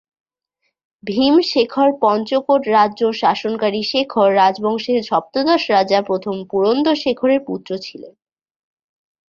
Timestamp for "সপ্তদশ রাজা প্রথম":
5.03-6.35